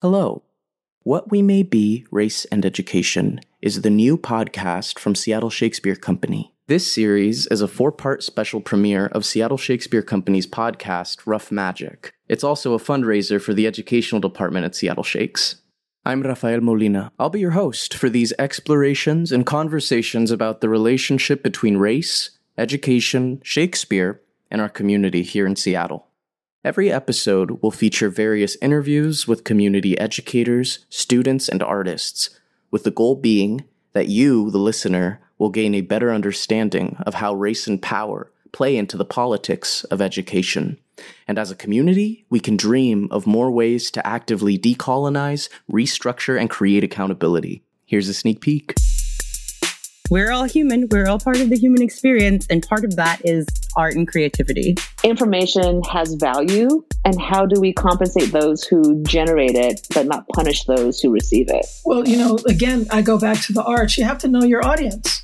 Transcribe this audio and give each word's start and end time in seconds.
Hello. 0.00 0.44
What 1.02 1.32
We 1.32 1.42
May 1.42 1.64
Be, 1.64 2.06
Race 2.12 2.44
and 2.52 2.64
Education 2.64 3.40
is 3.60 3.82
the 3.82 3.90
new 3.90 4.16
podcast 4.16 4.96
from 4.96 5.16
Seattle 5.16 5.50
Shakespeare 5.50 5.96
Company. 5.96 6.54
This 6.68 6.94
series 6.94 7.48
is 7.48 7.62
a 7.62 7.66
four 7.66 7.90
part 7.90 8.22
special 8.22 8.60
premiere 8.60 9.06
of 9.06 9.26
Seattle 9.26 9.56
Shakespeare 9.56 10.02
Company's 10.02 10.46
podcast, 10.46 11.22
Rough 11.26 11.50
Magic. 11.50 12.12
It's 12.28 12.44
also 12.44 12.74
a 12.74 12.78
fundraiser 12.78 13.42
for 13.42 13.52
the 13.54 13.66
educational 13.66 14.20
department 14.20 14.66
at 14.66 14.76
Seattle 14.76 15.02
Shakes. 15.02 15.56
I'm 16.04 16.22
Rafael 16.22 16.60
Molina. 16.60 17.10
I'll 17.18 17.28
be 17.28 17.40
your 17.40 17.50
host 17.50 17.92
for 17.92 18.08
these 18.08 18.32
explorations 18.38 19.32
and 19.32 19.44
conversations 19.44 20.30
about 20.30 20.60
the 20.60 20.68
relationship 20.68 21.42
between 21.42 21.76
race, 21.76 22.38
education, 22.56 23.40
Shakespeare, 23.42 24.20
and 24.48 24.60
our 24.60 24.68
community 24.68 25.24
here 25.24 25.44
in 25.44 25.56
Seattle. 25.56 26.07
Every 26.68 26.92
episode 26.92 27.62
will 27.62 27.70
feature 27.70 28.10
various 28.10 28.58
interviews 28.60 29.26
with 29.26 29.42
community 29.42 29.98
educators, 29.98 30.84
students, 30.90 31.48
and 31.48 31.62
artists, 31.62 32.28
with 32.70 32.84
the 32.84 32.90
goal 32.90 33.14
being 33.14 33.64
that 33.94 34.08
you, 34.08 34.50
the 34.50 34.58
listener, 34.58 35.18
will 35.38 35.48
gain 35.48 35.74
a 35.74 35.80
better 35.80 36.12
understanding 36.12 36.98
of 37.06 37.14
how 37.14 37.32
race 37.32 37.66
and 37.66 37.80
power 37.80 38.30
play 38.52 38.76
into 38.76 38.98
the 38.98 39.06
politics 39.06 39.84
of 39.84 40.02
education. 40.02 40.76
And 41.26 41.38
as 41.38 41.50
a 41.50 41.56
community, 41.56 42.26
we 42.28 42.38
can 42.38 42.58
dream 42.58 43.08
of 43.10 43.26
more 43.26 43.50
ways 43.50 43.90
to 43.92 44.06
actively 44.06 44.58
decolonize, 44.58 45.48
restructure, 45.72 46.38
and 46.38 46.50
create 46.50 46.84
accountability. 46.84 47.62
Here's 47.86 48.10
a 48.10 48.12
sneak 48.12 48.42
peek. 48.42 48.74
We're 50.10 50.32
all 50.32 50.44
human, 50.44 50.88
we're 50.90 51.08
all 51.08 51.18
part 51.18 51.40
of 51.40 51.48
the 51.48 51.56
human 51.56 51.80
experience, 51.80 52.46
and 52.50 52.62
part 52.62 52.84
of 52.84 52.96
that 52.96 53.22
is 53.24 53.46
art 53.78 53.94
and 53.94 54.06
creativity. 54.06 54.76
Information 55.04 55.82
has 55.84 56.14
value, 56.14 56.84
and 57.04 57.18
how 57.20 57.46
do 57.46 57.60
we 57.60 57.72
compensate 57.72 58.32
those 58.32 58.64
who 58.64 59.02
generate 59.04 59.54
it 59.54 59.86
but 59.94 60.06
not 60.06 60.26
punish 60.34 60.64
those 60.64 61.00
who 61.00 61.10
receive 61.10 61.46
it? 61.48 61.64
Well, 61.84 62.06
you 62.06 62.18
know, 62.18 62.38
again, 62.46 62.86
I 62.90 63.00
go 63.02 63.18
back 63.18 63.40
to 63.42 63.52
the 63.52 63.62
arts. 63.62 63.96
You 63.96 64.04
have 64.04 64.18
to 64.18 64.28
know 64.28 64.42
your 64.42 64.66
audience, 64.66 65.22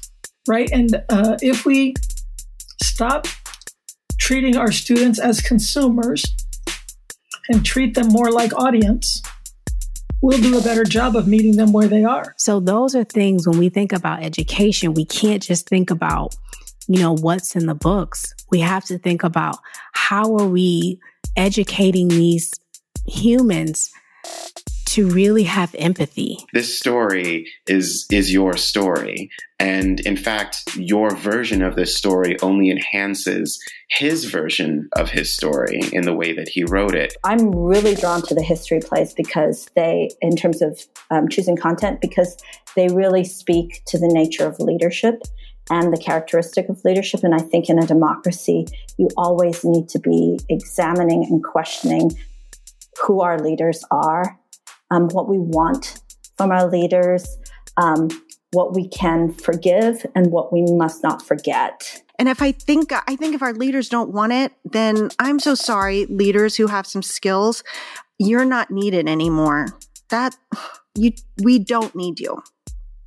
right? 0.48 0.70
And 0.72 0.94
uh, 1.08 1.36
if 1.42 1.66
we 1.66 1.94
stop 2.82 3.26
treating 4.18 4.56
our 4.56 4.72
students 4.72 5.18
as 5.18 5.40
consumers 5.40 6.24
and 7.50 7.66
treat 7.66 7.94
them 7.94 8.08
more 8.08 8.30
like 8.30 8.54
audience, 8.54 9.20
we'll 10.22 10.40
do 10.40 10.56
a 10.56 10.62
better 10.62 10.84
job 10.84 11.16
of 11.16 11.28
meeting 11.28 11.56
them 11.56 11.72
where 11.72 11.88
they 11.88 12.04
are. 12.04 12.34
So 12.38 12.60
those 12.60 12.94
are 12.94 13.04
things 13.04 13.46
when 13.46 13.58
we 13.58 13.68
think 13.68 13.92
about 13.92 14.22
education, 14.22 14.94
we 14.94 15.04
can't 15.04 15.42
just 15.42 15.68
think 15.68 15.90
about, 15.90 16.36
you 16.88 17.00
know, 17.00 17.14
what's 17.14 17.56
in 17.56 17.66
the 17.66 17.74
books. 17.74 18.34
We 18.50 18.60
have 18.60 18.84
to 18.86 18.98
think 18.98 19.24
about 19.24 19.58
how 19.92 20.36
are 20.36 20.46
we 20.46 21.00
educating 21.36 22.08
these 22.08 22.52
humans 23.06 23.90
to 24.86 25.10
really 25.10 25.42
have 25.42 25.74
empathy. 25.76 26.38
This 26.52 26.78
story 26.78 27.50
is 27.66 28.06
is 28.12 28.32
your 28.32 28.56
story 28.56 29.28
and 29.58 29.98
in 30.00 30.16
fact 30.16 30.62
your 30.76 31.16
version 31.16 31.62
of 31.62 31.74
this 31.74 31.96
story 31.96 32.38
only 32.42 32.70
enhances 32.70 33.58
his 33.90 34.26
version 34.26 34.88
of 34.94 35.10
his 35.10 35.34
story 35.34 35.80
in 35.92 36.04
the 36.04 36.14
way 36.14 36.32
that 36.32 36.48
he 36.48 36.62
wrote 36.62 36.94
it. 36.94 37.16
I'm 37.24 37.50
really 37.50 37.96
drawn 37.96 38.22
to 38.22 38.36
the 38.36 38.42
history 38.42 38.78
plays 38.78 39.14
because 39.14 39.68
they 39.74 40.10
in 40.20 40.36
terms 40.36 40.62
of 40.62 40.80
um, 41.10 41.28
choosing 41.28 41.56
content 41.56 42.00
because 42.00 42.36
they 42.76 42.86
really 42.86 43.24
speak 43.24 43.82
to 43.86 43.98
the 43.98 44.08
nature 44.08 44.46
of 44.46 44.60
leadership 44.60 45.22
and 45.70 45.92
the 45.92 45.98
characteristic 45.98 46.68
of 46.68 46.84
leadership. 46.84 47.24
And 47.24 47.34
I 47.34 47.38
think 47.38 47.68
in 47.68 47.78
a 47.78 47.86
democracy, 47.86 48.66
you 48.98 49.08
always 49.16 49.64
need 49.64 49.88
to 49.90 49.98
be 49.98 50.38
examining 50.48 51.24
and 51.24 51.42
questioning 51.42 52.12
who 53.02 53.22
our 53.22 53.38
leaders 53.38 53.84
are 53.90 54.38
um, 54.90 55.08
what 55.08 55.28
we 55.28 55.38
want 55.38 56.00
from 56.36 56.50
our 56.50 56.68
leaders, 56.68 57.36
um, 57.76 58.08
what 58.52 58.74
we 58.74 58.88
can 58.88 59.32
forgive, 59.32 60.06
and 60.14 60.30
what 60.30 60.52
we 60.52 60.62
must 60.62 61.02
not 61.02 61.22
forget. 61.22 62.02
And 62.18 62.28
if 62.28 62.40
I 62.40 62.52
think 62.52 62.92
I 62.92 63.16
think 63.16 63.34
if 63.34 63.42
our 63.42 63.52
leaders 63.52 63.88
don't 63.88 64.10
want 64.10 64.32
it, 64.32 64.52
then 64.64 65.10
I'm 65.18 65.40
so 65.40 65.54
sorry, 65.54 66.06
leaders 66.06 66.56
who 66.56 66.68
have 66.68 66.86
some 66.86 67.02
skills, 67.02 67.64
you're 68.18 68.44
not 68.44 68.70
needed 68.70 69.08
anymore. 69.08 69.66
That 70.10 70.36
you 70.94 71.12
we 71.42 71.58
don't 71.58 71.94
need 71.96 72.20
you. 72.20 72.42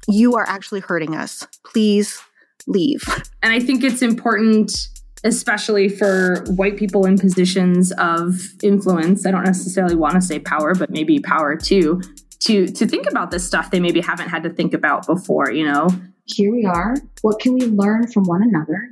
You 0.10 0.36
are 0.36 0.48
actually 0.48 0.82
hurting 0.82 1.16
us. 1.16 1.48
Please 1.66 2.22
leave. 2.68 3.04
And 3.42 3.54
I 3.54 3.60
think 3.60 3.84
it's 3.84 4.02
important 4.02 4.90
especially 5.24 5.90
for 5.90 6.44
white 6.48 6.78
people 6.78 7.06
in 7.06 7.18
positions 7.18 7.92
of 7.94 8.40
influence. 8.62 9.26
I 9.26 9.32
don't 9.32 9.44
necessarily 9.44 9.96
want 9.96 10.14
to 10.14 10.22
say 10.22 10.40
power, 10.40 10.76
but 10.76 10.90
maybe 10.90 11.20
power 11.20 11.56
too, 11.56 12.02
to 12.42 12.68
to 12.68 12.86
think 12.86 13.10
about 13.10 13.32
this 13.32 13.46
stuff 13.46 13.72
they 13.72 13.80
maybe 13.80 14.02
haven't 14.02 14.30
had 14.30 14.44
to 14.44 14.50
think 14.50 14.74
about 14.74 15.06
before, 15.08 15.52
you 15.52 15.66
know. 15.66 15.90
Here 16.26 16.52
we 16.52 16.66
are. 16.66 16.96
What 17.22 17.40
can 17.40 17.54
we 17.54 17.62
learn 17.62 18.08
from 18.08 18.24
one 18.26 18.44
another? 18.44 18.90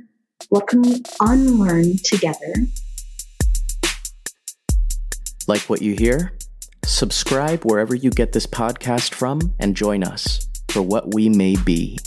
What 0.48 0.66
can 0.68 0.82
we 0.82 1.02
unlearn 1.20 1.98
together? 2.02 2.54
Like 5.46 5.62
what 5.62 5.82
you 5.82 5.94
hear? 5.94 6.32
Subscribe 6.84 7.64
wherever 7.64 7.94
you 7.94 8.10
get 8.10 8.32
this 8.32 8.46
podcast 8.46 9.14
from 9.14 9.54
and 9.60 9.76
join 9.76 10.02
us 10.02 10.48
for 10.68 10.82
what 10.82 11.14
we 11.14 11.28
may 11.28 11.56
be. 11.56 11.98